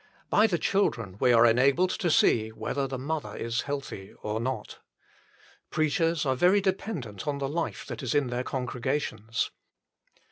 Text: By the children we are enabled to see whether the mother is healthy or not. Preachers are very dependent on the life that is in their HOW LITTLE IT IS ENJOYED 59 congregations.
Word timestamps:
By 0.31 0.47
the 0.47 0.57
children 0.57 1.15
we 1.19 1.31
are 1.31 1.45
enabled 1.45 1.91
to 1.91 2.09
see 2.09 2.49
whether 2.49 2.87
the 2.87 2.97
mother 2.97 3.35
is 3.37 3.61
healthy 3.69 4.15
or 4.23 4.39
not. 4.39 4.79
Preachers 5.69 6.25
are 6.25 6.35
very 6.35 6.59
dependent 6.59 7.27
on 7.27 7.37
the 7.37 7.47
life 7.47 7.85
that 7.85 8.01
is 8.01 8.15
in 8.15 8.25
their 8.29 8.37
HOW 8.37 8.37
LITTLE 8.37 8.39
IT 8.39 8.41
IS 8.41 8.55
ENJOYED 8.55 8.71
59 8.71 8.81
congregations. 8.81 9.51